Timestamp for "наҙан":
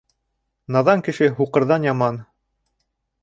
0.75-1.03